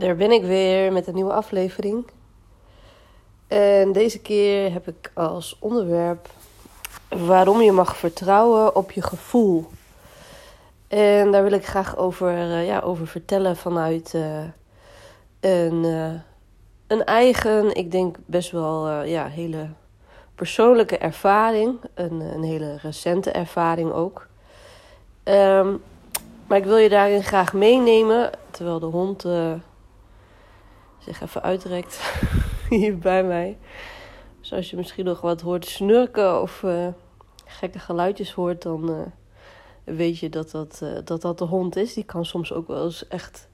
daar 0.00 0.16
ben 0.16 0.30
ik 0.30 0.42
weer 0.42 0.92
met 0.92 1.06
een 1.06 1.14
nieuwe 1.14 1.32
aflevering. 1.32 2.06
En 3.48 3.92
deze 3.92 4.20
keer 4.20 4.72
heb 4.72 4.88
ik 4.88 5.10
als 5.14 5.56
onderwerp 5.58 6.28
waarom 7.08 7.60
je 7.60 7.72
mag 7.72 7.96
vertrouwen 7.96 8.76
op 8.76 8.90
je 8.90 9.02
gevoel. 9.02 9.66
En 10.88 11.32
daar 11.32 11.42
wil 11.42 11.52
ik 11.52 11.66
graag 11.66 11.96
over, 11.96 12.32
uh, 12.32 12.66
ja, 12.66 12.80
over 12.80 13.06
vertellen 13.06 13.56
vanuit 13.56 14.12
uh, 14.14 14.38
een, 15.40 15.84
uh, 15.84 16.12
een 16.86 17.04
eigen, 17.04 17.74
ik 17.74 17.90
denk 17.90 18.16
best 18.26 18.50
wel 18.50 19.02
ja, 19.02 19.26
hele 19.26 19.68
persoonlijke 20.34 20.98
ervaring. 20.98 21.80
Een, 21.94 22.20
een 22.20 22.42
hele 22.42 22.76
recente 22.82 23.30
ervaring 23.30 23.92
ook. 23.92 24.26
Um, 25.24 25.82
maar 26.46 26.58
ik 26.58 26.64
wil 26.64 26.76
je 26.76 26.88
daarin 26.88 27.22
graag 27.22 27.52
meenemen, 27.52 28.30
terwijl 28.50 28.80
de 28.80 28.86
hond 28.86 29.24
zich 31.00 31.22
even 31.22 31.42
uitrekt 31.42 32.00
hier 32.68 32.98
bij 32.98 33.24
mij. 33.24 33.58
Dus 34.40 34.52
als 34.52 34.70
je 34.70 34.76
misschien 34.76 35.04
nog 35.04 35.20
wat 35.20 35.40
hoort 35.40 35.66
snurken 35.66 36.42
of 36.42 36.62
uh, 36.62 36.86
gekke 37.44 37.78
geluidjes 37.78 38.32
hoort, 38.32 38.62
dan 38.62 38.90
uh, 38.90 39.00
weet 39.96 40.18
je 40.18 40.28
dat 40.28 40.50
dat, 40.50 40.80
uh, 40.82 40.98
dat 41.04 41.20
dat 41.20 41.38
de 41.38 41.44
hond 41.44 41.76
is. 41.76 41.94
Die 41.94 42.04
kan 42.04 42.24
soms 42.24 42.52
ook 42.52 42.66
wel 42.66 42.84
eens 42.84 43.08
echt, 43.08 43.48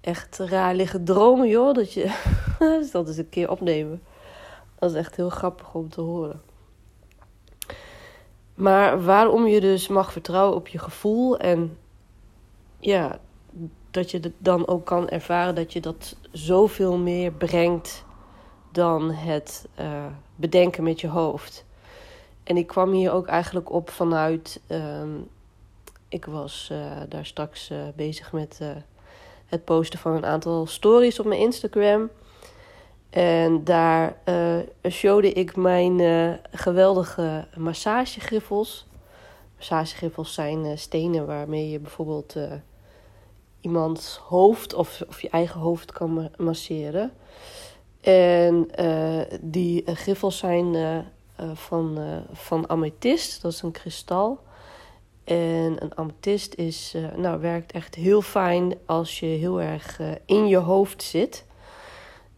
echt 0.00 0.38
raar 0.38 0.74
liggen 0.74 1.04
dromen, 1.04 1.48
joh. 1.48 1.74
Dat 1.74 1.92
je 1.92 2.34
dus 2.58 2.90
dat 2.90 3.08
eens 3.08 3.16
een 3.16 3.28
keer 3.28 3.50
opnemen. 3.50 4.02
Dat 4.78 4.90
is 4.90 4.96
echt 4.96 5.16
heel 5.16 5.30
grappig 5.30 5.74
om 5.74 5.88
te 5.88 6.00
horen. 6.00 6.42
Maar 8.54 9.04
waarom 9.04 9.46
je 9.46 9.60
dus 9.60 9.88
mag 9.88 10.12
vertrouwen 10.12 10.56
op 10.56 10.68
je 10.68 10.78
gevoel 10.78 11.38
en 11.38 11.78
ja, 12.78 13.18
dat 13.96 14.10
je 14.10 14.32
dan 14.38 14.66
ook 14.66 14.84
kan 14.84 15.08
ervaren 15.08 15.54
dat 15.54 15.72
je 15.72 15.80
dat 15.80 16.16
zoveel 16.30 16.96
meer 16.98 17.32
brengt 17.32 18.04
dan 18.72 19.10
het 19.10 19.68
uh, 19.80 20.06
bedenken 20.34 20.82
met 20.82 21.00
je 21.00 21.08
hoofd. 21.08 21.64
En 22.42 22.56
ik 22.56 22.66
kwam 22.66 22.92
hier 22.92 23.12
ook 23.12 23.26
eigenlijk 23.26 23.72
op 23.72 23.90
vanuit. 23.90 24.60
Um, 24.68 25.28
ik 26.08 26.24
was 26.24 26.68
uh, 26.72 26.78
daar 27.08 27.26
straks 27.26 27.70
uh, 27.70 27.78
bezig 27.94 28.32
met 28.32 28.60
het 29.46 29.64
posten 29.64 29.98
van 29.98 30.12
een 30.12 30.26
aantal 30.26 30.66
stories 30.66 31.20
op 31.20 31.26
mijn 31.26 31.40
Instagram. 31.40 32.10
En 33.10 33.64
daar 33.64 34.16
showde 34.90 35.32
ik 35.32 35.56
mijn 35.56 36.00
geweldige 36.50 37.46
massagegriffels. 37.56 38.86
Massagegriffels 39.56 40.34
zijn 40.34 40.78
stenen 40.78 41.26
waarmee 41.26 41.70
je 41.70 41.78
bijvoorbeeld 41.78 42.36
iemands 43.60 44.16
hoofd 44.16 44.74
of, 44.74 45.02
of 45.08 45.22
je 45.22 45.28
eigen 45.30 45.60
hoofd 45.60 45.92
kan 45.92 46.30
masseren. 46.36 47.12
En 48.00 48.68
uh, 48.80 49.20
die 49.40 49.82
griffels 49.94 50.38
zijn 50.38 50.74
uh, 50.74 50.98
van, 51.54 51.98
van 52.32 52.68
amethyst, 52.68 53.42
dat 53.42 53.52
is 53.52 53.62
een 53.62 53.72
kristal. 53.72 54.38
En 55.24 55.82
een 55.82 55.96
amethyst 55.96 56.54
is, 56.54 56.94
nou, 57.16 57.40
werkt 57.40 57.72
echt 57.72 57.94
heel 57.94 58.22
fijn 58.22 58.74
als 58.84 59.20
je 59.20 59.26
heel 59.26 59.60
erg 59.60 60.00
in 60.24 60.46
je 60.46 60.56
hoofd 60.56 61.02
zit. 61.02 61.44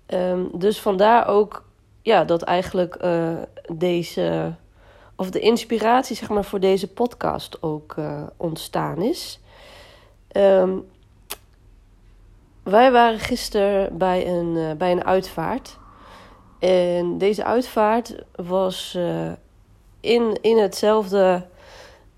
Um, 0.06 0.50
dus 0.54 0.80
vandaar 0.80 1.26
ook 1.26 1.64
ja, 2.02 2.24
dat 2.24 2.42
eigenlijk 2.42 3.06
deze, 3.72 4.54
of 5.16 5.30
de 5.30 5.40
inspiratie 5.40 6.16
zeg 6.16 6.28
maar, 6.28 6.44
voor 6.44 6.60
deze 6.60 6.88
podcast 6.88 7.62
ook 7.62 7.94
ontstaan 8.36 9.02
is. 9.02 9.40
Um, 10.32 10.86
wij 12.70 12.92
waren 12.92 13.18
gisteren 13.18 13.98
bij 13.98 14.26
een, 14.26 14.56
uh, 14.56 14.72
bij 14.72 14.92
een 14.92 15.04
uitvaart. 15.04 15.78
En 16.58 17.18
deze 17.18 17.44
uitvaart 17.44 18.14
was 18.34 18.94
uh, 18.96 19.32
in, 20.00 20.38
in 20.40 20.58
hetzelfde 20.58 21.46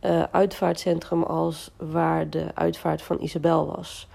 uh, 0.02 0.22
uitvaartcentrum 0.30 1.22
als 1.22 1.70
waar 1.76 2.30
de 2.30 2.47
uitvaart 2.54 3.02
van 3.02 3.20
Isabel 3.20 3.66
was. 3.66 4.08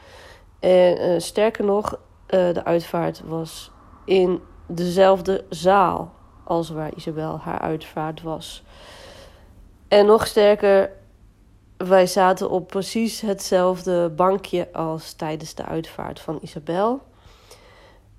En 0.59 1.21
sterker 1.21 1.65
nog, 1.65 1.99
de 2.27 2.61
uitvaart 2.63 3.21
was 3.25 3.71
in 4.05 4.41
dezelfde 4.67 5.45
zaal 5.49 6.13
als 6.43 6.69
waar 6.69 6.93
Isabel 6.95 7.39
haar 7.39 7.59
uitvaart 7.59 8.21
was. 8.21 8.63
En 9.87 10.05
nog 10.05 10.27
sterker, 10.27 10.91
wij 11.77 12.07
zaten 12.07 12.49
op 12.49 12.67
precies 12.67 13.21
hetzelfde 13.21 14.09
bankje 14.09 14.73
als 14.73 15.13
tijdens 15.13 15.55
de 15.55 15.65
uitvaart 15.65 16.19
van 16.19 16.39
Isabel. 16.41 17.01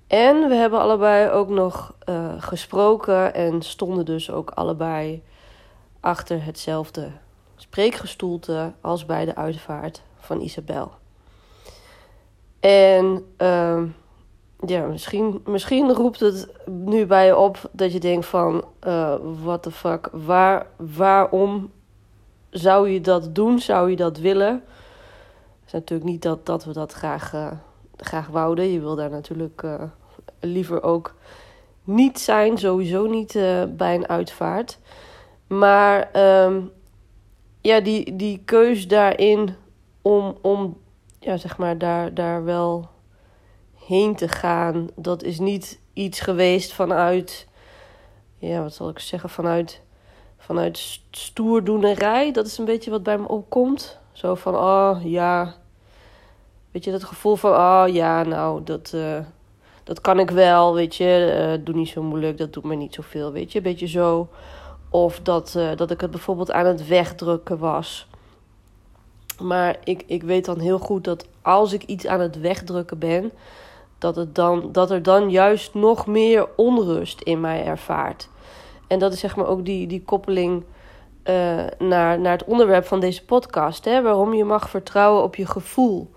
En 0.07 0.47
we 0.47 0.55
hebben 0.55 0.79
allebei 0.79 1.29
ook 1.29 1.49
nog 1.49 1.93
uh, 2.09 2.33
gesproken 2.37 3.33
en 3.33 3.61
stonden 3.61 4.05
dus 4.05 4.31
ook 4.31 4.49
allebei 4.49 5.23
achter 5.99 6.43
hetzelfde 6.43 7.11
spreekgestoelte 7.55 8.73
als 8.81 9.05
bij 9.05 9.25
de 9.25 9.35
uitvaart 9.35 10.01
van 10.19 10.41
Isabel. 10.41 10.91
En 12.59 13.25
uh, 13.37 13.83
ja, 14.65 14.85
misschien, 14.85 15.41
misschien 15.45 15.93
roept 15.93 16.19
het 16.19 16.47
nu 16.65 17.05
bij 17.05 17.25
je 17.25 17.37
op 17.37 17.69
dat 17.71 17.93
je 17.93 17.99
denkt 17.99 18.25
van, 18.25 18.65
uh, 18.87 19.15
what 19.43 19.63
the 19.63 19.71
fuck, 19.71 20.09
waar, 20.11 20.67
waarom 20.75 21.71
zou 22.49 22.89
je 22.89 23.01
dat 23.01 23.35
doen? 23.35 23.59
Zou 23.59 23.89
je 23.89 23.95
dat 23.95 24.17
willen? 24.17 24.63
Is 25.65 25.71
natuurlijk 25.71 26.09
niet 26.09 26.21
dat, 26.21 26.45
dat 26.45 26.65
we 26.65 26.73
dat 26.73 26.93
graag, 26.93 27.33
uh, 27.33 27.51
graag 27.97 28.27
wouden. 28.27 28.71
Je 28.71 28.79
wil 28.79 28.95
daar 28.95 29.09
natuurlijk 29.09 29.61
uh, 29.61 29.83
liever 30.39 30.83
ook 30.83 31.15
niet 31.83 32.19
zijn. 32.19 32.57
Sowieso 32.57 33.05
niet 33.05 33.35
uh, 33.35 33.63
bij 33.69 33.95
een 33.95 34.07
uitvaart. 34.07 34.79
Maar 35.47 36.09
um, 36.43 36.71
ja, 37.61 37.79
die, 37.79 38.15
die 38.15 38.41
keus 38.45 38.87
daarin 38.87 39.55
om, 40.01 40.37
om 40.41 40.77
ja, 41.19 41.37
zeg 41.37 41.57
maar, 41.57 41.77
daar, 41.77 42.13
daar 42.13 42.43
wel 42.43 42.89
heen 43.85 44.15
te 44.15 44.27
gaan. 44.27 44.87
Dat 44.95 45.23
is 45.23 45.39
niet 45.39 45.79
iets 45.93 46.19
geweest 46.19 46.73
vanuit, 46.73 47.47
ja, 48.37 48.61
wat 48.61 48.73
zal 48.73 48.89
ik 48.89 48.99
zeggen, 48.99 49.29
vanuit 49.29 49.81
vanuit 50.37 51.01
stoerdoenerij. 51.11 52.31
Dat 52.31 52.45
is 52.45 52.57
een 52.57 52.65
beetje 52.65 52.91
wat 52.91 53.03
bij 53.03 53.17
me 53.17 53.27
opkomt. 53.27 53.99
Zo 54.11 54.35
van, 54.35 54.55
oh 54.55 54.97
ja. 55.03 55.55
Weet 56.71 56.83
je, 56.83 56.91
dat 56.91 57.03
gevoel 57.03 57.35
van, 57.35 57.51
oh 57.51 57.83
ja, 57.87 58.23
nou, 58.23 58.63
dat, 58.63 58.91
uh, 58.95 59.17
dat 59.83 60.01
kan 60.01 60.19
ik 60.19 60.29
wel, 60.29 60.73
weet 60.73 60.95
je. 60.95 61.57
Uh, 61.57 61.65
doe 61.65 61.75
niet 61.75 61.89
zo 61.89 62.01
moeilijk, 62.01 62.37
dat 62.37 62.53
doet 62.53 62.63
me 62.63 62.75
niet 62.75 62.93
zoveel, 62.93 63.31
weet 63.31 63.51
je. 63.51 63.61
Beetje 63.61 63.87
zo. 63.87 64.27
Of 64.89 65.19
dat, 65.19 65.53
uh, 65.57 65.75
dat 65.75 65.91
ik 65.91 66.01
het 66.01 66.11
bijvoorbeeld 66.11 66.51
aan 66.51 66.65
het 66.65 66.87
wegdrukken 66.87 67.57
was. 67.57 68.07
Maar 69.41 69.77
ik, 69.83 70.03
ik 70.05 70.23
weet 70.23 70.45
dan 70.45 70.59
heel 70.59 70.79
goed 70.79 71.03
dat 71.03 71.27
als 71.41 71.73
ik 71.73 71.83
iets 71.83 72.07
aan 72.07 72.19
het 72.19 72.39
wegdrukken 72.39 72.99
ben, 72.99 73.31
dat, 73.97 74.15
het 74.15 74.35
dan, 74.35 74.71
dat 74.71 74.91
er 74.91 75.03
dan 75.03 75.29
juist 75.29 75.73
nog 75.73 76.07
meer 76.07 76.47
onrust 76.55 77.21
in 77.21 77.41
mij 77.41 77.65
ervaart. 77.65 78.29
En 78.87 78.99
dat 78.99 79.13
is 79.13 79.19
zeg 79.19 79.35
maar 79.35 79.47
ook 79.47 79.65
die, 79.65 79.87
die 79.87 80.03
koppeling 80.03 80.63
uh, 81.23 81.65
naar, 81.79 82.19
naar 82.19 82.31
het 82.31 82.45
onderwerp 82.45 82.85
van 82.85 82.99
deze 82.99 83.25
podcast. 83.25 83.85
Hè? 83.85 84.01
Waarom 84.01 84.33
je 84.33 84.43
mag 84.43 84.69
vertrouwen 84.69 85.23
op 85.23 85.35
je 85.35 85.45
gevoel. 85.45 86.09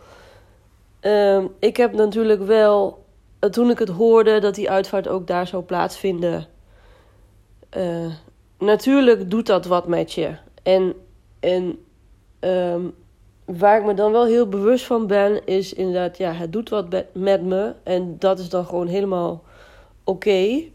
Uh, 1.01 1.45
ik 1.59 1.77
heb 1.77 1.93
natuurlijk 1.93 2.43
wel, 2.43 3.05
eh, 3.39 3.51
toen 3.51 3.71
ik 3.71 3.79
het 3.79 3.89
hoorde 3.89 4.39
dat 4.39 4.55
die 4.55 4.71
uitvaart 4.71 5.09
ook 5.09 5.27
daar 5.27 5.47
zou 5.47 5.63
plaatsvinden. 5.63 6.47
Uh, 7.77 8.13
natuurlijk 8.59 9.31
doet 9.31 9.47
dat 9.47 9.67
wat 9.67 9.89
met 9.89 10.13
je. 10.13 10.37
En, 10.63 10.95
en 11.41 11.79
um, 12.41 12.95
waar 13.45 13.79
ik 13.79 13.85
me 13.85 13.95
dan 13.95 14.13
wel 14.13 14.25
heel 14.25 14.49
bewust 14.49 14.85
van 14.85 15.07
ben, 15.07 15.47
is 15.47 15.73
inderdaad, 15.73 16.19
ja, 16.19 16.33
het 16.33 16.53
doet 16.53 16.69
wat 16.69 17.05
met 17.13 17.43
me. 17.43 17.75
En 17.83 18.17
dat 18.19 18.39
is 18.39 18.49
dan 18.49 18.67
gewoon 18.67 18.87
helemaal 18.87 19.43
oké. 20.05 20.29
Okay. 20.29 20.73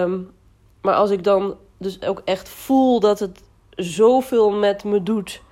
Um, 0.00 0.36
maar 0.82 0.94
als 0.94 1.10
ik 1.10 1.24
dan 1.24 1.56
dus 1.78 2.02
ook 2.02 2.22
echt 2.24 2.48
voel 2.48 3.00
dat 3.00 3.18
het 3.18 3.42
zoveel 3.70 4.50
met 4.50 4.84
me 4.84 5.02
doet, 5.02 5.42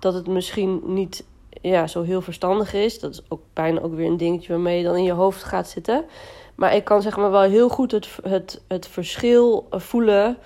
dat 0.00 0.14
het 0.14 0.26
misschien 0.26 0.80
niet 0.84 1.24
ja, 1.62 1.86
zo 1.86 2.02
heel 2.02 2.20
verstandig 2.20 2.74
is. 2.74 3.00
Dat 3.00 3.12
is 3.12 3.22
ook 3.28 3.40
bijna 3.52 3.80
ook 3.80 3.94
weer 3.94 4.06
een 4.06 4.16
dingetje 4.16 4.52
waarmee 4.52 4.78
je 4.78 4.84
dan 4.84 4.96
in 4.96 5.04
je 5.04 5.12
hoofd 5.12 5.42
gaat 5.42 5.68
zitten. 5.68 6.04
Maar 6.54 6.74
ik 6.74 6.84
kan 6.84 7.02
zeg 7.02 7.16
maar 7.16 7.30
wel 7.30 7.40
heel 7.40 7.68
goed 7.68 7.90
het, 7.90 8.08
het, 8.22 8.62
het 8.68 8.86
verschil 8.86 9.66
voelen. 9.70 10.38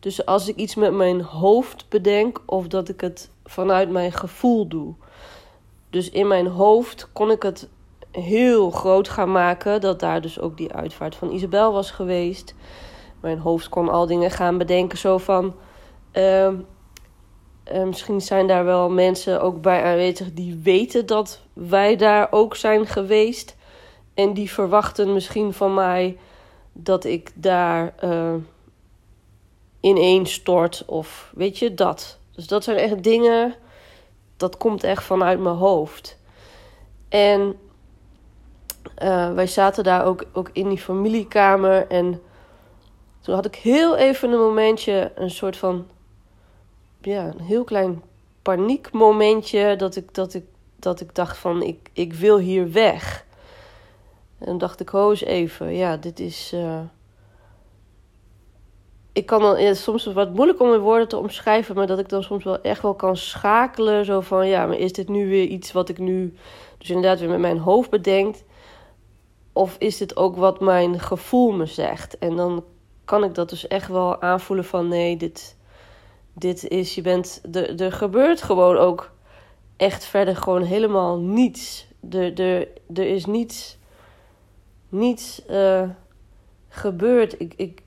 Dus 0.00 0.26
als 0.26 0.48
ik 0.48 0.56
iets 0.56 0.74
met 0.74 0.92
mijn 0.92 1.20
hoofd 1.20 1.86
bedenk 1.88 2.42
of 2.46 2.66
dat 2.66 2.88
ik 2.88 3.00
het 3.00 3.30
vanuit 3.44 3.90
mijn 3.90 4.12
gevoel 4.12 4.68
doe. 4.68 4.94
Dus 5.90 6.10
in 6.10 6.26
mijn 6.26 6.46
hoofd 6.46 7.08
kon 7.12 7.30
ik 7.30 7.42
het 7.42 7.68
heel 8.10 8.70
groot 8.70 9.08
gaan 9.08 9.32
maken. 9.32 9.80
Dat 9.80 10.00
daar 10.00 10.20
dus 10.20 10.40
ook 10.40 10.56
die 10.56 10.72
uitvaart 10.72 11.14
van 11.14 11.32
Isabel 11.32 11.72
was 11.72 11.90
geweest. 11.90 12.54
Mijn 13.20 13.38
hoofd 13.38 13.68
kon 13.68 13.88
al 13.88 14.06
dingen 14.06 14.30
gaan 14.30 14.58
bedenken, 14.58 14.98
zo 14.98 15.18
van. 15.18 15.54
Uh, 16.12 16.48
uh, 17.72 17.84
misschien 17.84 18.20
zijn 18.20 18.46
daar 18.46 18.64
wel 18.64 18.90
mensen 18.90 19.42
ook 19.42 19.60
bij 19.60 19.82
aanwezig 19.82 20.32
die 20.32 20.60
weten 20.62 21.06
dat 21.06 21.40
wij 21.52 21.96
daar 21.96 22.28
ook 22.30 22.56
zijn 22.56 22.86
geweest. 22.86 23.56
En 24.14 24.34
die 24.34 24.50
verwachten 24.50 25.12
misschien 25.12 25.52
van 25.52 25.74
mij 25.74 26.18
dat 26.72 27.04
ik 27.04 27.32
daar 27.34 27.94
uh, 28.04 28.34
ineens 29.80 30.32
stort 30.32 30.84
of 30.86 31.32
weet 31.34 31.58
je 31.58 31.74
dat. 31.74 32.18
Dus 32.30 32.46
dat 32.46 32.64
zijn 32.64 32.76
echt 32.76 33.02
dingen, 33.02 33.54
dat 34.36 34.56
komt 34.56 34.84
echt 34.84 35.02
vanuit 35.04 35.40
mijn 35.40 35.56
hoofd. 35.56 36.18
En 37.08 37.58
uh, 39.02 39.32
wij 39.32 39.46
zaten 39.46 39.84
daar 39.84 40.04
ook, 40.04 40.24
ook 40.32 40.50
in 40.52 40.68
die 40.68 40.78
familiekamer 40.78 41.86
en 41.86 42.22
toen 43.30 43.38
had 43.38 43.48
ik 43.48 43.60
heel 43.60 43.96
even 43.96 44.32
een 44.32 44.38
momentje, 44.38 45.12
een 45.14 45.30
soort 45.30 45.56
van, 45.56 45.86
ja, 47.00 47.26
een 47.26 47.40
heel 47.40 47.64
klein 47.64 48.02
paniekmomentje 48.42 49.76
dat 49.76 49.96
ik, 49.96 50.14
dat 50.14 50.34
ik, 50.34 50.44
dat 50.76 51.00
ik 51.00 51.14
dacht 51.14 51.38
van, 51.38 51.62
ik, 51.62 51.90
ik 51.92 52.12
wil 52.12 52.38
hier 52.38 52.72
weg. 52.72 53.24
En 54.38 54.46
dan 54.46 54.58
dacht 54.58 54.80
ik, 54.80 54.88
ho 54.88 55.10
eens 55.10 55.24
even, 55.24 55.74
ja, 55.74 55.96
dit 55.96 56.20
is... 56.20 56.52
Uh, 56.54 56.80
ik 59.12 59.26
kan 59.26 59.40
dan 59.40 59.76
soms 59.76 60.06
wat 60.06 60.34
moeilijk 60.34 60.60
om 60.60 60.72
in 60.72 60.80
woorden 60.80 61.08
te 61.08 61.16
omschrijven, 61.16 61.74
maar 61.74 61.86
dat 61.86 61.98
ik 61.98 62.08
dan 62.08 62.22
soms 62.22 62.44
wel 62.44 62.60
echt 62.60 62.82
wel 62.82 62.94
kan 62.94 63.16
schakelen. 63.16 64.04
Zo 64.04 64.20
van 64.20 64.48
ja, 64.48 64.66
maar 64.66 64.78
is 64.78 64.92
dit 64.92 65.08
nu 65.08 65.28
weer 65.28 65.46
iets 65.46 65.72
wat 65.72 65.88
ik 65.88 65.98
nu 65.98 66.34
dus 66.78 66.88
inderdaad 66.88 67.20
weer 67.20 67.28
met 67.28 67.38
mijn 67.38 67.58
hoofd 67.58 67.90
bedenk? 67.90 68.36
Of 69.52 69.76
is 69.78 69.96
dit 69.96 70.16
ook 70.16 70.36
wat 70.36 70.60
mijn 70.60 71.00
gevoel 71.00 71.52
me 71.52 71.66
zegt? 71.66 72.18
En 72.18 72.36
dan 72.36 72.64
kan 73.10 73.24
ik 73.24 73.34
dat 73.34 73.48
dus 73.48 73.66
echt 73.68 73.88
wel 73.88 74.22
aanvoelen 74.22 74.64
van 74.64 74.88
nee, 74.88 75.16
dit, 75.16 75.56
dit 76.32 76.68
is, 76.68 76.94
je 76.94 77.02
bent, 77.02 77.40
er, 77.52 77.80
er 77.80 77.92
gebeurt 77.92 78.42
gewoon 78.42 78.76
ook 78.76 79.10
echt 79.76 80.04
verder 80.04 80.36
gewoon 80.36 80.62
helemaal 80.62 81.18
niets. 81.18 81.86
Er, 82.10 82.40
er, 82.40 82.68
er 82.94 83.06
is 83.06 83.26
niets, 83.26 83.78
niets 84.88 85.42
uh, 85.50 85.82
gebeurd. 86.68 87.40
Ik, 87.40 87.54
ik, 87.56 87.82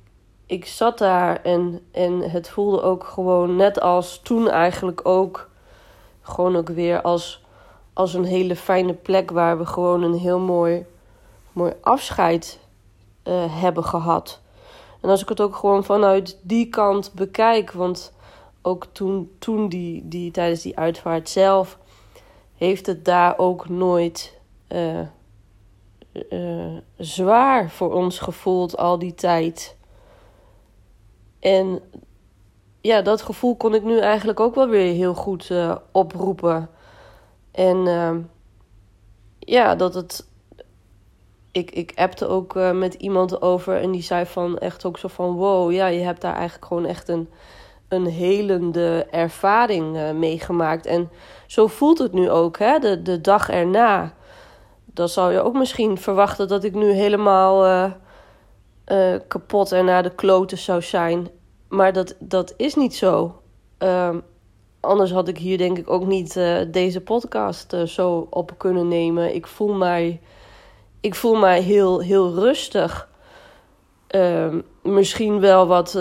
ik 0.45 0.65
zat 0.65 0.97
daar 0.97 1.41
en, 1.41 1.79
en 1.91 2.19
het 2.19 2.49
voelde 2.49 2.81
ook 2.81 3.03
gewoon 3.03 3.55
net 3.55 3.79
als 3.81 4.19
toen 4.21 4.49
eigenlijk 4.49 5.07
ook. 5.07 5.49
Gewoon 6.21 6.55
ook 6.55 6.69
weer 6.69 7.01
als, 7.01 7.43
als 7.93 8.13
een 8.13 8.25
hele 8.25 8.55
fijne 8.55 8.93
plek 8.93 9.31
waar 9.31 9.57
we 9.57 9.65
gewoon 9.65 10.03
een 10.03 10.17
heel 10.19 10.39
mooi, 10.39 10.85
mooi 11.51 11.73
afscheid 11.81 12.59
uh, 13.23 13.61
hebben 13.61 13.83
gehad. 13.83 14.41
En 15.03 15.09
als 15.09 15.21
ik 15.21 15.29
het 15.29 15.41
ook 15.41 15.55
gewoon 15.55 15.83
vanuit 15.83 16.39
die 16.41 16.69
kant 16.69 17.13
bekijk, 17.13 17.71
want 17.71 18.13
ook 18.61 18.85
toen, 18.91 19.31
toen 19.39 19.69
die, 19.69 20.07
die, 20.07 20.31
tijdens 20.31 20.61
die 20.61 20.77
uitvaart 20.77 21.29
zelf, 21.29 21.77
heeft 22.55 22.85
het 22.85 23.05
daar 23.05 23.37
ook 23.37 23.69
nooit 23.69 24.39
uh, 24.69 24.99
uh, 26.29 26.77
zwaar 26.97 27.69
voor 27.69 27.93
ons 27.93 28.19
gevoeld 28.19 28.77
al 28.77 28.99
die 28.99 29.15
tijd. 29.15 29.77
En 31.39 31.81
ja, 32.81 33.01
dat 33.01 33.21
gevoel 33.21 33.55
kon 33.55 33.73
ik 33.73 33.83
nu 33.83 33.99
eigenlijk 33.99 34.39
ook 34.39 34.55
wel 34.55 34.67
weer 34.67 34.93
heel 34.93 35.13
goed 35.13 35.49
uh, 35.49 35.75
oproepen. 35.91 36.69
En 37.51 37.77
uh, 37.85 38.15
ja, 39.39 39.75
dat 39.75 39.93
het. 39.93 40.31
Ik, 41.53 41.71
ik 41.71 41.91
appte 41.95 42.27
ook 42.27 42.55
uh, 42.55 42.71
met 42.71 42.93
iemand 42.93 43.41
over 43.41 43.81
en 43.81 43.91
die 43.91 44.01
zei 44.01 44.25
van 44.25 44.57
echt 44.57 44.85
ook 44.85 44.97
zo 44.97 45.07
van: 45.07 45.35
wow, 45.35 45.71
ja, 45.71 45.87
je 45.87 45.99
hebt 45.99 46.21
daar 46.21 46.35
eigenlijk 46.35 46.65
gewoon 46.65 46.85
echt 46.85 47.07
een, 47.09 47.29
een 47.87 48.05
helende 48.05 49.07
ervaring 49.11 49.95
uh, 49.95 50.11
meegemaakt. 50.11 50.85
En 50.85 51.09
zo 51.47 51.67
voelt 51.67 51.97
het 51.97 52.13
nu 52.13 52.29
ook, 52.29 52.57
hè, 52.59 52.79
de, 52.79 53.01
de 53.01 53.21
dag 53.21 53.49
erna. 53.49 54.13
Dan 54.85 55.09
zou 55.09 55.33
je 55.33 55.41
ook 55.41 55.53
misschien 55.53 55.97
verwachten 55.97 56.47
dat 56.47 56.63
ik 56.63 56.73
nu 56.73 56.91
helemaal 56.91 57.65
uh, 58.85 59.15
kapot 59.27 59.71
en 59.71 59.85
naar 59.85 60.03
de 60.03 60.15
kloten 60.15 60.57
zou 60.57 60.81
zijn. 60.81 61.27
Maar 61.67 61.93
dat, 61.93 62.15
dat 62.19 62.53
is 62.57 62.75
niet 62.75 62.95
zo. 62.95 63.39
Uh, 63.79 64.15
anders 64.79 65.11
had 65.11 65.27
ik 65.27 65.37
hier 65.37 65.57
denk 65.57 65.77
ik 65.77 65.89
ook 65.89 66.05
niet 66.05 66.33
deze 66.71 67.01
podcast 67.01 67.75
zo 67.85 68.27
op 68.29 68.51
kunnen 68.57 68.87
nemen. 68.87 69.35
Ik 69.35 69.47
voel 69.47 69.73
mij, 69.73 70.21
ik 71.03 71.15
voel 71.15 71.35
mij 71.35 71.61
heel, 71.61 71.99
heel 71.99 72.33
rustig. 72.33 73.09
Ehm, 74.07 74.61
misschien 74.81 75.39
wel 75.39 75.67
wat, 75.67 75.99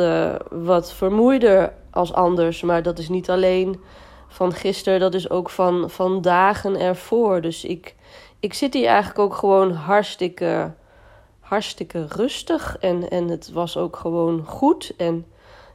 wat 0.51 0.93
vermoeider 0.93 1.73
als 1.91 2.13
anders. 2.13 2.63
Maar 2.63 2.83
dat 2.83 2.99
is 2.99 3.09
niet 3.09 3.31
alleen 3.31 3.81
van 4.29 4.53
gisteren, 4.53 5.01
dat 5.01 5.15
is 5.15 5.31
ook 5.31 5.51
van, 5.51 5.91
van 5.91 6.21
dagen 6.21 6.81
ervoor. 6.81 7.41
Dus 7.41 7.65
ik, 7.65 7.95
ik 8.41 8.55
zit 8.55 8.75
hier 8.75 8.87
eigenlijk 8.87 9.19
ook 9.19 9.35
gewoon 9.35 9.73
hartstikke 9.73 10.73
hartstikke 11.53 12.07
rustig 12.09 12.77
en, 12.79 13.09
en 13.11 13.29
het 13.29 13.51
was 13.51 13.77
ook 13.77 13.97
gewoon 13.97 14.45
goed. 14.47 14.93
En 14.97 15.27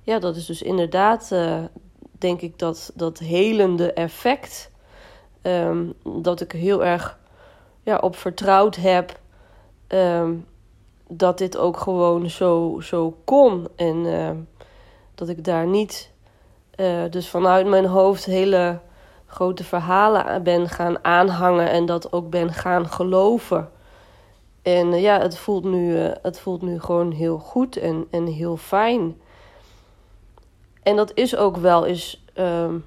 ja, 0.04 0.20
dat 0.20 0.36
is 0.36 0.46
dus 0.46 0.62
inderdaad, 0.62 1.30
uh, 1.34 1.64
denk 2.12 2.42
ik, 2.42 2.60
dat, 2.60 2.92
dat 2.96 3.20
helende 3.20 3.94
effect. 3.94 4.72
Um, 5.42 5.94
dat 6.22 6.42
ik 6.42 6.52
heel 6.52 6.86
erg 6.86 7.18
ja, 7.88 7.98
op 7.98 8.16
vertrouwd 8.16 8.76
heb 8.76 9.20
um, 9.88 10.46
dat 11.08 11.38
dit 11.38 11.58
ook 11.58 11.78
gewoon 11.78 12.30
zo, 12.30 12.80
zo 12.82 13.18
kon. 13.24 13.68
En 13.76 13.96
uh, 14.06 14.30
dat 15.16 15.30
ik 15.30 15.44
daar 15.44 15.68
niet 15.68 16.12
uh, 16.76 17.04
dus 17.10 17.30
vanuit 17.30 17.68
mijn 17.68 17.86
hoofd 17.86 18.26
hele 18.26 18.80
grote 19.26 19.64
verhalen 19.64 20.44
ben 20.44 20.70
gaan 20.70 21.04
aanhangen 21.04 21.70
en 21.70 21.86
dat 21.86 22.14
ook 22.14 22.30
ben 22.30 22.54
gaan 22.54 22.88
geloven. 22.88 23.72
En 24.62 24.88
uh, 24.88 25.02
ja, 25.02 25.20
het 25.20 25.38
voelt, 25.38 25.64
nu, 25.64 26.04
uh, 26.04 26.12
het 26.22 26.40
voelt 26.40 26.62
nu 26.62 26.80
gewoon 26.80 27.12
heel 27.12 27.38
goed 27.38 27.78
en, 27.78 28.08
en 28.12 28.26
heel 28.26 28.58
fijn. 28.58 29.22
En 30.84 30.96
dat 30.96 31.12
is 31.14 31.36
ook 31.36 31.58
wel 31.58 31.86
eens, 31.86 32.24
um, 32.36 32.86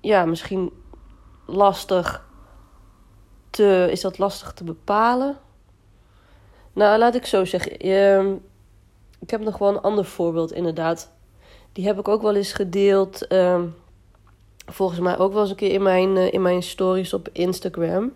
ja, 0.00 0.24
misschien 0.24 0.72
lastig 1.46 2.32
is 3.58 4.00
dat 4.00 4.18
lastig 4.18 4.52
te 4.52 4.64
bepalen? 4.64 5.38
Nou, 6.72 6.98
laat 6.98 7.14
ik 7.14 7.26
zo 7.26 7.44
zeggen. 7.44 7.88
Um, 7.88 8.44
ik 9.20 9.30
heb 9.30 9.40
nog 9.40 9.58
wel 9.58 9.68
een 9.68 9.80
ander 9.80 10.04
voorbeeld, 10.04 10.52
inderdaad. 10.52 11.12
Die 11.72 11.86
heb 11.86 11.98
ik 11.98 12.08
ook 12.08 12.22
wel 12.22 12.34
eens 12.34 12.52
gedeeld. 12.52 13.32
Um, 13.32 13.74
volgens 14.66 15.00
mij 15.00 15.18
ook 15.18 15.32
wel 15.32 15.40
eens 15.40 15.50
een 15.50 15.56
keer 15.56 15.72
in 15.72 15.82
mijn, 15.82 16.16
uh, 16.16 16.32
in 16.32 16.42
mijn 16.42 16.62
stories 16.62 17.14
op 17.14 17.28
Instagram. 17.32 18.12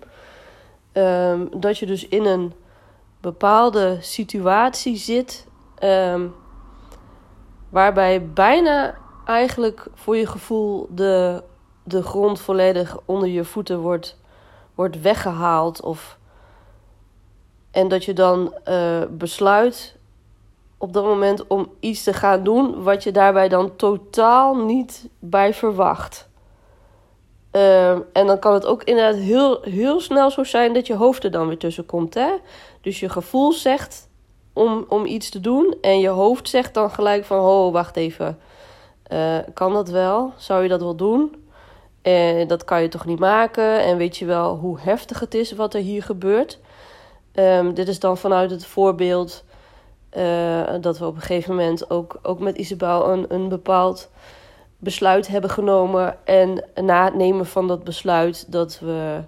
Um, 0.93 1.61
dat 1.61 1.79
je 1.79 1.87
dus 1.87 2.09
in 2.09 2.25
een 2.25 2.53
bepaalde 3.21 3.99
situatie 4.01 4.97
zit. 4.97 5.47
Waarbij 7.69 8.27
bijna 8.27 8.95
eigenlijk 9.25 9.87
voor 9.95 10.17
je 10.17 10.27
gevoel 10.27 10.89
de, 10.91 11.43
de 11.83 12.03
grond 12.03 12.41
volledig 12.41 12.99
onder 13.05 13.29
je 13.29 13.45
voeten 13.45 13.79
wordt, 13.79 14.17
wordt 14.79 15.01
weggehaald. 15.01 15.81
Of, 15.81 16.19
en 17.71 17.89
dat 17.89 18.05
je 18.05 18.13
dan 18.13 18.55
uh, 18.69 19.03
besluit 19.11 19.97
op 20.77 20.93
dat 20.93 21.05
moment 21.05 21.47
om 21.47 21.71
iets 21.81 22.03
te 22.03 22.13
gaan 22.13 22.43
doen 22.43 22.83
wat 22.83 23.03
je 23.03 23.11
daarbij 23.13 23.49
dan 23.49 23.77
totaal 23.77 24.57
niet 24.57 25.09
bij 25.19 25.55
verwacht. 25.55 26.29
Uh, 27.53 27.91
en 27.91 28.27
dan 28.27 28.39
kan 28.39 28.55
het 28.55 28.67
ook 28.67 28.83
inderdaad 28.83 29.23
heel, 29.23 29.63
heel 29.63 30.01
snel 30.01 30.31
zo 30.31 30.45
zijn 30.45 30.75
dat 30.75 30.87
je 30.87 30.95
hoofd 30.95 31.25
er 31.25 31.31
dan 31.31 31.49
weer 31.49 31.59
tussen 31.59 31.87
komt. 31.87 32.15
Hè? 32.15 32.31
Dus 32.81 33.01
je 33.01 33.09
gevoel 33.09 33.53
zegt 33.53 34.09
om, 34.53 34.85
om 34.89 35.07
iets 35.07 35.31
te 35.31 35.41
doen. 35.41 35.77
En 35.81 35.99
je 35.99 36.09
hoofd 36.09 36.49
zegt 36.49 36.75
dan 36.75 36.91
gelijk 36.91 37.25
van... 37.25 37.39
Oh, 37.39 37.73
wacht 37.73 37.97
even. 37.97 38.39
Uh, 39.13 39.39
kan 39.55 39.73
dat 39.73 39.89
wel? 39.89 40.33
Zou 40.37 40.63
je 40.63 40.69
dat 40.69 40.81
wel 40.81 40.97
doen? 40.97 41.48
En 42.11 42.47
dat 42.47 42.65
kan 42.65 42.83
je 42.83 42.89
toch 42.89 43.05
niet 43.05 43.19
maken? 43.19 43.83
En 43.83 43.97
weet 43.97 44.17
je 44.17 44.25
wel 44.25 44.57
hoe 44.57 44.81
heftig 44.81 45.21
het 45.21 45.35
is 45.35 45.53
wat 45.53 45.75
er 45.75 45.81
hier 45.81 46.03
gebeurt? 46.03 46.59
Um, 47.35 47.75
dit 47.75 47.89
is 47.89 48.01
dan 48.01 48.19
vanuit 48.19 48.51
het 48.51 48.67
voorbeeld... 48.67 49.45
Uh, 50.17 50.63
dat 50.81 50.99
we 50.99 51.07
op 51.07 51.15
een 51.15 51.21
gegeven 51.21 51.55
moment 51.55 51.91
ook, 51.91 52.19
ook 52.23 52.39
met 52.39 52.57
Isabel 52.57 53.09
een, 53.09 53.25
een 53.29 53.49
bepaald 53.49 54.11
besluit 54.79 55.29
hebben 55.29 55.51
genomen. 55.51 56.17
En 56.25 56.65
na 56.75 57.05
het 57.05 57.15
nemen 57.15 57.47
van 57.47 57.69
dat 57.69 57.85
besluit 57.85 58.53
dat 58.53 58.79
we, 58.79 59.21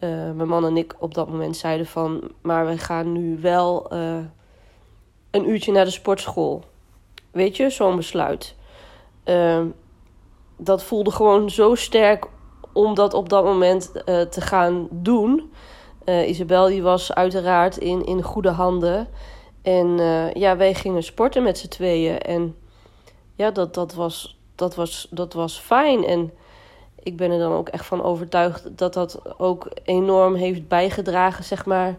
uh, 0.00 0.30
mijn 0.30 0.48
man 0.48 0.64
en 0.64 0.76
ik 0.76 0.94
op 0.98 1.14
dat 1.14 1.28
moment 1.28 1.56
zeiden 1.56 1.86
van... 1.86 2.22
maar 2.40 2.66
we 2.66 2.78
gaan 2.78 3.12
nu 3.12 3.38
wel 3.40 3.94
uh, 3.94 4.16
een 5.30 5.48
uurtje 5.48 5.72
naar 5.72 5.84
de 5.84 5.90
sportschool. 5.90 6.64
Weet 7.30 7.56
je, 7.56 7.70
zo'n 7.70 7.96
besluit. 7.96 8.54
Uh, 10.58 10.66
dat 10.66 10.82
voelde 10.82 11.10
gewoon 11.10 11.50
zo 11.50 11.74
sterk 11.74 12.26
om 12.72 12.94
dat 12.94 13.14
op 13.14 13.28
dat 13.28 13.44
moment 13.44 13.92
te 14.30 14.40
gaan 14.40 14.88
doen. 14.90 15.52
Isabel 16.26 16.66
die 16.66 16.82
was 16.82 17.14
uiteraard 17.14 17.76
in, 17.76 18.04
in 18.04 18.22
goede 18.22 18.50
handen. 18.50 19.08
En 19.62 19.98
ja, 20.34 20.56
wij 20.56 20.74
gingen 20.74 21.02
sporten 21.02 21.42
met 21.42 21.58
z'n 21.58 21.68
tweeën. 21.68 22.18
En 22.18 22.56
ja, 23.34 23.50
dat, 23.50 23.74
dat 23.74 23.94
was 23.94 24.36
dat, 24.56 24.74
was, 24.74 25.06
dat 25.10 25.32
was 25.32 25.58
fijn. 25.58 26.04
En 26.04 26.32
ik 27.02 27.16
ben 27.16 27.30
er 27.30 27.38
dan 27.38 27.52
ook 27.52 27.68
echt 27.68 27.86
van 27.86 28.02
overtuigd 28.02 28.78
dat 28.78 28.94
dat 28.94 29.38
ook 29.38 29.68
enorm 29.84 30.34
heeft 30.34 30.68
bijgedragen, 30.68 31.44
zeg 31.44 31.66
maar, 31.66 31.98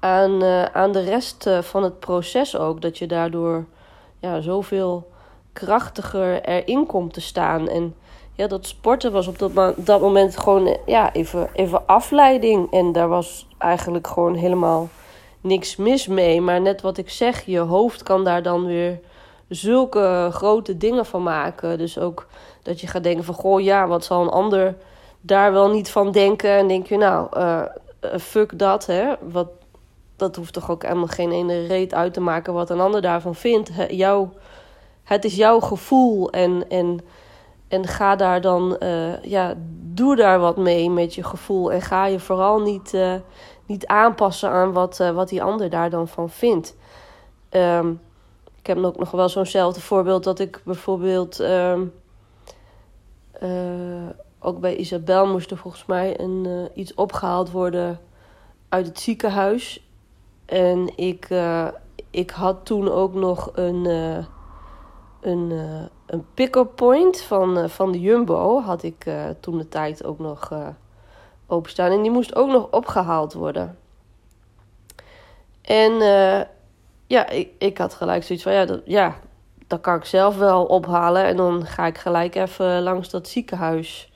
aan, 0.00 0.42
uh, 0.42 0.64
aan 0.64 0.92
de 0.92 1.00
rest 1.00 1.46
uh, 1.46 1.62
van 1.62 1.82
het 1.82 1.98
proces 1.98 2.56
ook. 2.56 2.80
Dat 2.80 2.98
je 2.98 3.06
daardoor 3.06 3.64
ja, 4.18 4.40
zoveel 4.40 5.12
krachtiger 5.54 6.42
erin 6.42 6.86
komt 6.86 7.12
te 7.12 7.20
staan. 7.20 7.68
En 7.68 7.94
ja, 8.32 8.46
dat 8.46 8.66
sporten 8.66 9.12
was 9.12 9.26
op 9.26 9.38
dat, 9.38 9.74
dat 9.76 10.00
moment 10.00 10.36
gewoon 10.38 10.76
ja, 10.86 11.12
even, 11.12 11.48
even 11.52 11.86
afleiding. 11.86 12.72
En 12.72 12.92
daar 12.92 13.08
was 13.08 13.48
eigenlijk 13.58 14.06
gewoon 14.06 14.34
helemaal 14.34 14.88
niks 15.40 15.76
mis 15.76 16.06
mee. 16.06 16.40
Maar 16.40 16.60
net 16.60 16.80
wat 16.80 16.98
ik 16.98 17.10
zeg, 17.10 17.44
je 17.44 17.58
hoofd 17.58 18.02
kan 18.02 18.24
daar 18.24 18.42
dan 18.42 18.66
weer 18.66 19.00
zulke 19.48 20.28
grote 20.32 20.76
dingen 20.76 21.06
van 21.06 21.22
maken. 21.22 21.78
Dus 21.78 21.98
ook 21.98 22.26
dat 22.62 22.80
je 22.80 22.86
gaat 22.86 23.02
denken 23.02 23.24
van... 23.24 23.34
goh, 23.34 23.60
ja, 23.60 23.86
wat 23.86 24.04
zal 24.04 24.22
een 24.22 24.28
ander 24.28 24.74
daar 25.20 25.52
wel 25.52 25.70
niet 25.70 25.90
van 25.90 26.12
denken? 26.12 26.50
En 26.50 26.68
denk 26.68 26.86
je, 26.86 26.96
nou, 26.96 27.28
uh, 27.36 27.62
fuck 28.18 28.58
dat, 28.58 28.86
hè. 28.86 29.14
Wat, 29.20 29.48
dat 30.16 30.36
hoeft 30.36 30.52
toch 30.52 30.70
ook 30.70 30.82
helemaal 30.82 31.06
geen 31.06 31.32
ene 31.32 31.66
reet 31.66 31.94
uit 31.94 32.14
te 32.14 32.20
maken... 32.20 32.52
wat 32.52 32.70
een 32.70 32.80
ander 32.80 33.02
daarvan 33.02 33.34
vindt. 33.34 33.70
Jouw, 33.88 34.32
het 35.04 35.24
is 35.24 35.36
jouw 35.36 35.60
gevoel 35.60 36.30
en... 36.30 36.68
en 36.68 37.00
en 37.68 37.86
ga 37.86 38.16
daar 38.16 38.40
dan, 38.40 38.76
uh, 38.80 39.22
ja, 39.22 39.54
doe 39.82 40.16
daar 40.16 40.38
wat 40.38 40.56
mee 40.56 40.90
met 40.90 41.14
je 41.14 41.22
gevoel. 41.22 41.72
En 41.72 41.82
ga 41.82 42.06
je 42.06 42.20
vooral 42.20 42.60
niet, 42.60 42.92
uh, 42.92 43.14
niet 43.66 43.86
aanpassen 43.86 44.50
aan 44.50 44.72
wat, 44.72 44.98
uh, 45.00 45.10
wat 45.10 45.28
die 45.28 45.42
ander 45.42 45.70
daar 45.70 45.90
dan 45.90 46.08
van 46.08 46.30
vindt. 46.30 46.76
Um, 47.50 48.00
ik 48.60 48.66
heb 48.66 48.78
ook 48.78 48.98
nog 48.98 49.10
wel 49.10 49.28
zo'nzelfde 49.28 49.80
voorbeeld 49.80 50.24
dat 50.24 50.38
ik 50.38 50.60
bijvoorbeeld. 50.64 51.38
Um, 51.38 51.92
ook 54.38 54.60
bij 54.60 54.76
Isabel 54.76 55.26
moest 55.26 55.50
er 55.50 55.56
volgens 55.56 55.86
mij 55.86 56.20
een, 56.20 56.68
iets 56.74 56.94
opgehaald 56.94 57.50
worden 57.50 58.00
uit 58.68 58.86
het 58.86 59.00
ziekenhuis. 59.00 59.88
En 60.46 60.96
ik, 60.96 61.28
ik 62.10 62.30
had 62.30 62.66
toen 62.66 62.90
ook 62.90 63.14
nog 63.14 63.50
een 63.54 63.86
een, 65.24 65.50
uh, 65.50 65.82
een 66.06 66.26
pick-up 66.34 66.70
point 66.74 67.20
van, 67.20 67.58
uh, 67.58 67.68
van 67.68 67.92
de 67.92 68.00
Jumbo. 68.00 68.60
Had 68.60 68.82
ik 68.82 69.06
uh, 69.06 69.24
toen 69.40 69.58
de 69.58 69.68
tijd 69.68 70.04
ook 70.04 70.18
nog 70.18 70.52
openstaan. 71.46 71.90
En 71.90 72.02
die 72.02 72.10
moest 72.10 72.34
ook 72.34 72.48
nog 72.48 72.68
opgehaald 72.70 73.32
worden. 73.32 73.78
En 75.62 75.92
ja, 77.06 77.28
ik, 77.28 77.50
ik 77.58 77.78
had 77.78 77.94
gelijk 77.94 78.22
zoiets 78.22 78.44
van: 78.44 78.52
ja 78.52 78.64
dat, 78.64 78.80
ja, 78.84 79.16
dat 79.66 79.80
kan 79.80 79.96
ik 79.96 80.04
zelf 80.04 80.36
wel 80.36 80.64
ophalen. 80.64 81.24
En 81.24 81.36
dan 81.36 81.66
ga 81.66 81.86
ik 81.86 81.98
gelijk 81.98 82.34
even 82.34 82.82
langs 82.82 83.10
dat 83.10 83.28
ziekenhuis. 83.28 84.12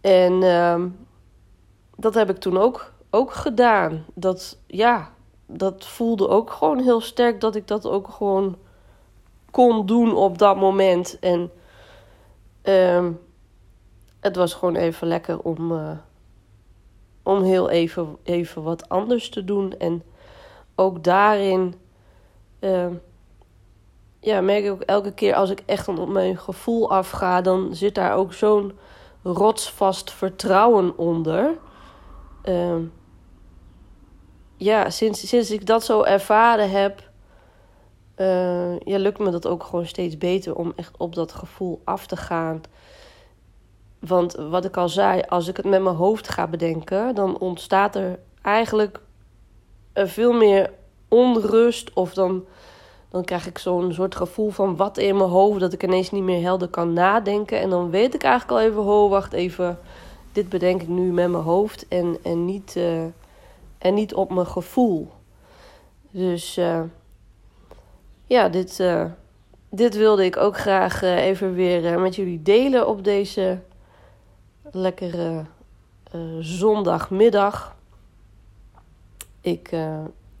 En 0.00 0.42
ehm, 0.42 0.88
dat 1.96 2.14
heb 2.14 2.30
ik 2.30 2.38
toen 2.38 2.58
ook, 2.58 2.92
ook 3.10 3.32
gedaan. 3.32 4.04
Dat, 4.14 4.58
ja, 4.66 5.10
dat 5.46 5.86
voelde 5.86 6.28
ook 6.28 6.50
gewoon 6.50 6.78
heel 6.78 7.00
sterk 7.00 7.40
dat 7.40 7.54
ik 7.54 7.68
dat 7.68 7.86
ook 7.86 8.08
gewoon 8.08 8.56
kon 9.54 9.86
doen 9.86 10.14
op 10.14 10.38
dat 10.38 10.56
moment. 10.56 11.18
En 11.20 11.50
um, 12.62 13.20
het 14.20 14.36
was 14.36 14.54
gewoon 14.54 14.76
even 14.76 15.06
lekker 15.06 15.38
om, 15.38 15.72
uh, 15.72 15.90
om 17.22 17.42
heel 17.42 17.70
even, 17.70 18.16
even 18.22 18.62
wat 18.62 18.88
anders 18.88 19.28
te 19.28 19.44
doen. 19.44 19.74
En 19.78 20.02
ook 20.74 21.04
daarin 21.04 21.74
uh, 22.60 22.86
ja, 24.20 24.40
merk 24.40 24.64
ik 24.64 24.70
ook 24.70 24.82
elke 24.82 25.12
keer 25.12 25.34
als 25.34 25.50
ik 25.50 25.62
echt 25.66 25.88
op 25.88 26.08
mijn 26.08 26.38
gevoel 26.38 26.90
afga, 26.90 27.40
dan 27.40 27.74
zit 27.74 27.94
daar 27.94 28.16
ook 28.16 28.32
zo'n 28.32 28.72
rotsvast 29.22 30.12
vertrouwen 30.12 30.98
onder. 30.98 31.58
Uh, 32.44 32.76
ja, 34.56 34.90
sinds, 34.90 35.28
sinds 35.28 35.50
ik 35.50 35.66
dat 35.66 35.84
zo 35.84 36.02
ervaren 36.02 36.70
heb 36.70 37.12
uh, 38.16 38.78
ja, 38.78 38.98
lukt 38.98 39.18
me 39.18 39.30
dat 39.30 39.46
ook 39.46 39.62
gewoon 39.62 39.86
steeds 39.86 40.18
beter 40.18 40.54
om 40.54 40.72
echt 40.76 40.96
op 40.96 41.14
dat 41.14 41.32
gevoel 41.32 41.80
af 41.84 42.06
te 42.06 42.16
gaan. 42.16 42.60
Want 43.98 44.34
wat 44.34 44.64
ik 44.64 44.76
al 44.76 44.88
zei, 44.88 45.22
als 45.28 45.48
ik 45.48 45.56
het 45.56 45.66
met 45.66 45.82
mijn 45.82 45.96
hoofd 45.96 46.28
ga 46.28 46.46
bedenken, 46.46 47.14
dan 47.14 47.38
ontstaat 47.38 47.96
er 47.96 48.18
eigenlijk 48.42 49.00
veel 49.94 50.32
meer 50.32 50.70
onrust. 51.08 51.92
Of 51.92 52.14
dan, 52.14 52.44
dan 53.08 53.24
krijg 53.24 53.46
ik 53.46 53.58
zo'n 53.58 53.92
soort 53.92 54.14
gevoel 54.14 54.50
van 54.50 54.76
wat 54.76 54.98
in 54.98 55.16
mijn 55.16 55.30
hoofd, 55.30 55.60
dat 55.60 55.72
ik 55.72 55.82
ineens 55.82 56.10
niet 56.10 56.22
meer 56.22 56.42
helder 56.42 56.68
kan 56.68 56.92
nadenken. 56.92 57.60
En 57.60 57.70
dan 57.70 57.90
weet 57.90 58.14
ik 58.14 58.22
eigenlijk 58.22 58.60
al 58.60 58.68
even, 58.68 58.82
ho, 58.82 59.08
wacht 59.08 59.32
even, 59.32 59.78
dit 60.32 60.48
bedenk 60.48 60.82
ik 60.82 60.88
nu 60.88 61.12
met 61.12 61.30
mijn 61.30 61.44
hoofd 61.44 61.88
en, 61.88 62.18
en, 62.22 62.44
niet, 62.44 62.74
uh, 62.76 63.04
en 63.78 63.94
niet 63.94 64.14
op 64.14 64.32
mijn 64.32 64.46
gevoel. 64.46 65.10
Dus. 66.10 66.60
Ja, 68.26 68.48
dit, 68.48 68.78
uh, 68.80 69.04
dit 69.70 69.96
wilde 69.96 70.24
ik 70.24 70.36
ook 70.36 70.58
graag 70.58 71.02
uh, 71.02 71.24
even 71.24 71.54
weer 71.54 71.92
uh, 71.92 72.02
met 72.02 72.16
jullie 72.16 72.42
delen 72.42 72.88
op 72.88 73.04
deze 73.04 73.60
lekkere 74.70 75.44
zondagmiddag. 76.40 77.76
Ik, 79.40 79.72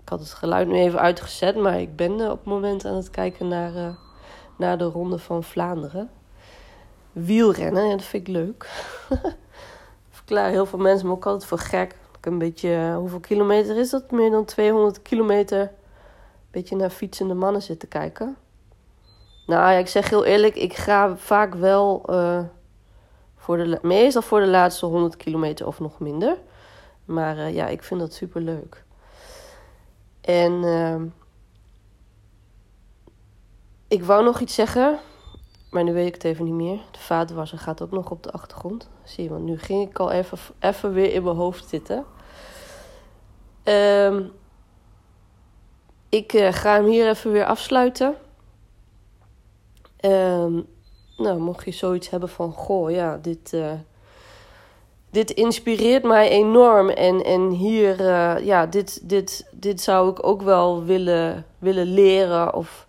ik 0.02 0.08
had 0.08 0.20
het 0.20 0.32
geluid 0.32 0.68
nu 0.68 0.74
even 0.74 1.00
uitgezet, 1.00 1.56
maar 1.56 1.80
ik 1.80 1.96
ben 1.96 2.12
op 2.12 2.38
het 2.38 2.44
moment 2.44 2.84
aan 2.84 2.96
het 2.96 3.10
kijken 3.10 3.48
naar, 3.48 3.96
naar 4.58 4.78
de 4.78 4.84
Ronde 4.84 5.18
van 5.18 5.42
Vlaanderen. 5.42 6.10
Wielrennen, 7.12 7.90
en 7.90 7.96
dat 7.96 8.06
vind 8.06 8.28
ik 8.28 8.34
leuk. 8.34 8.70
Verklaar 10.10 10.50
heel 10.50 10.66
veel 10.66 10.78
mensen 10.78 11.06
me 11.06 11.12
ook 11.12 11.26
altijd 11.26 11.44
voor 11.44 11.58
gek. 11.58 11.96
Ik 12.18 12.26
een 12.26 12.38
beetje, 12.38 12.94
hoeveel 12.98 13.20
kilometer 13.20 13.78
is 13.78 13.90
dat? 13.90 14.10
Meer 14.10 14.30
dan 14.30 14.44
200 14.44 15.02
kilometer 15.02 15.72
beetje 16.54 16.76
naar 16.76 16.90
fietsende 16.90 17.34
mannen 17.34 17.62
zitten 17.62 17.88
kijken. 17.88 18.36
Nou 19.46 19.72
ja, 19.72 19.78
ik 19.78 19.86
zeg 19.86 20.10
heel 20.10 20.24
eerlijk, 20.24 20.54
ik 20.54 20.74
ga 20.74 21.16
vaak 21.16 21.54
wel 21.54 22.02
uh, 22.10 22.40
voor 23.36 23.56
de, 23.56 23.78
meestal 23.82 24.22
voor 24.22 24.40
de 24.40 24.46
laatste 24.46 24.86
100 24.86 25.16
kilometer 25.16 25.66
of 25.66 25.80
nog 25.80 25.98
minder. 25.98 26.36
Maar 27.04 27.36
uh, 27.36 27.54
ja, 27.54 27.66
ik 27.66 27.82
vind 27.82 28.00
dat 28.00 28.12
super 28.12 28.40
leuk. 28.40 28.84
En 30.20 30.52
uh, 30.52 31.00
ik 33.88 34.04
wou 34.04 34.24
nog 34.24 34.40
iets 34.40 34.54
zeggen, 34.54 34.98
maar 35.70 35.84
nu 35.84 35.92
weet 35.92 36.06
ik 36.06 36.14
het 36.14 36.24
even 36.24 36.44
niet 36.44 36.54
meer. 36.54 36.78
De 36.90 36.98
vaatwasser 36.98 37.58
gaat 37.58 37.82
ook 37.82 37.90
nog 37.90 38.10
op 38.10 38.22
de 38.22 38.32
achtergrond. 38.32 38.90
Zie 39.02 39.24
je, 39.24 39.30
want 39.30 39.44
nu 39.44 39.58
ging 39.58 39.88
ik 39.90 39.98
al 39.98 40.10
even, 40.10 40.38
even 40.58 40.92
weer 40.92 41.12
in 41.12 41.22
mijn 41.22 41.36
hoofd 41.36 41.68
zitten. 41.68 42.04
Um, 43.64 44.32
ik 46.14 46.32
uh, 46.32 46.52
ga 46.52 46.74
hem 46.74 46.84
hier 46.84 47.08
even 47.08 47.32
weer 47.32 47.44
afsluiten. 47.44 48.14
Um, 50.00 50.66
nou, 51.16 51.38
mocht 51.38 51.64
je 51.64 51.72
zoiets 51.72 52.10
hebben 52.10 52.28
van, 52.28 52.52
goh, 52.52 52.90
ja, 52.90 53.18
dit, 53.22 53.52
uh, 53.52 53.72
dit 55.10 55.30
inspireert 55.30 56.02
mij 56.02 56.28
enorm. 56.28 56.88
En, 56.88 57.24
en 57.24 57.50
hier, 57.50 58.00
uh, 58.00 58.44
ja, 58.44 58.66
dit, 58.66 59.08
dit, 59.08 59.48
dit 59.52 59.80
zou 59.80 60.10
ik 60.10 60.26
ook 60.26 60.42
wel 60.42 60.84
willen, 60.84 61.46
willen 61.58 61.86
leren. 61.86 62.54
Of 62.54 62.86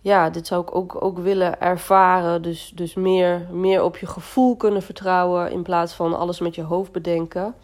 ja, 0.00 0.30
dit 0.30 0.46
zou 0.46 0.62
ik 0.62 0.74
ook, 0.74 1.04
ook 1.04 1.18
willen 1.18 1.60
ervaren. 1.60 2.42
Dus, 2.42 2.72
dus 2.74 2.94
meer, 2.94 3.46
meer 3.50 3.82
op 3.82 3.96
je 3.96 4.06
gevoel 4.06 4.56
kunnen 4.56 4.82
vertrouwen 4.82 5.50
in 5.50 5.62
plaats 5.62 5.92
van 5.92 6.18
alles 6.18 6.40
met 6.40 6.54
je 6.54 6.62
hoofd 6.62 6.92
bedenken. 6.92 7.54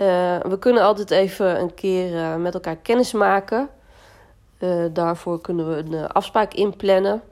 Uh, 0.00 0.40
we 0.40 0.56
kunnen 0.58 0.82
altijd 0.82 1.10
even 1.10 1.60
een 1.60 1.74
keer 1.74 2.12
uh, 2.12 2.36
met 2.36 2.54
elkaar 2.54 2.76
kennis 2.76 3.12
maken. 3.12 3.68
Uh, 4.58 4.84
daarvoor 4.92 5.40
kunnen 5.40 5.68
we 5.68 5.76
een 5.76 6.08
afspraak 6.08 6.54
inplannen. 6.54 7.22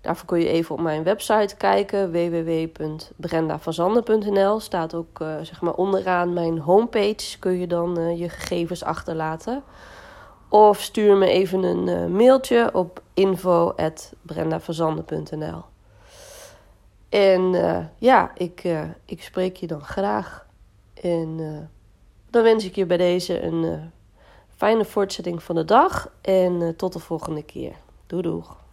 Daarvoor 0.00 0.26
kun 0.26 0.40
je 0.40 0.48
even 0.48 0.74
op 0.74 0.80
mijn 0.80 1.02
website 1.02 1.56
kijken, 1.56 2.12
www.brendavanzanden.nl. 2.12 4.60
Staat 4.60 4.94
ook 4.94 5.24
zeg 5.42 5.60
maar 5.60 5.74
onderaan 5.74 6.32
mijn 6.32 6.58
homepage, 6.58 7.38
kun 7.38 7.58
je 7.58 7.66
dan 7.66 8.16
je 8.16 8.28
gegevens 8.28 8.84
achterlaten. 8.84 9.62
Of 10.48 10.80
stuur 10.80 11.16
me 11.16 11.26
even 11.26 11.62
een 11.62 12.16
mailtje 12.16 12.70
op 12.72 13.02
info.brendavanzanden.nl. 13.14 15.62
En 17.08 17.52
ja, 17.98 18.30
ik, 18.34 18.62
ik 19.04 19.22
spreek 19.22 19.56
je 19.56 19.66
dan 19.66 19.84
graag. 19.84 20.46
En 21.02 21.68
dan 22.34 22.42
wens 22.42 22.64
ik 22.64 22.74
je 22.74 22.86
bij 22.86 22.96
deze 22.96 23.42
een 23.42 23.62
uh, 23.62 23.72
fijne 24.56 24.84
voortzetting 24.84 25.42
van 25.42 25.54
de 25.54 25.64
dag. 25.64 26.12
En 26.20 26.60
uh, 26.60 26.68
tot 26.68 26.92
de 26.92 26.98
volgende 26.98 27.42
keer. 27.42 27.72
Doei 28.06 28.22
doeg. 28.22 28.63